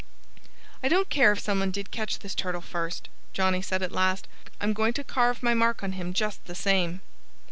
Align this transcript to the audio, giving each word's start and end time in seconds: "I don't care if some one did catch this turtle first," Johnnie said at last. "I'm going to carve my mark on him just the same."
"I 0.81 0.87
don't 0.87 1.11
care 1.11 1.31
if 1.31 1.39
some 1.39 1.59
one 1.59 1.69
did 1.69 1.91
catch 1.91 2.17
this 2.17 2.33
turtle 2.33 2.61
first," 2.61 3.07
Johnnie 3.33 3.61
said 3.61 3.83
at 3.83 3.91
last. 3.91 4.27
"I'm 4.59 4.73
going 4.73 4.93
to 4.93 5.03
carve 5.03 5.43
my 5.43 5.53
mark 5.53 5.83
on 5.83 5.91
him 5.91 6.11
just 6.11 6.43
the 6.45 6.55
same." 6.55 7.01